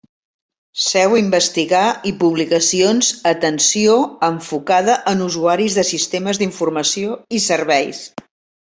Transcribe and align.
Seu 0.85 1.11
investigar 1.19 1.81
i 2.11 2.15
publicacions 2.23 3.11
atenció 3.33 3.99
enfocada 4.31 4.97
en 5.15 5.23
usuaris 5.29 5.79
de 5.83 5.87
sistemes 5.95 6.43
d'informació 6.45 7.21
i 7.41 7.47
serveis. 7.53 8.07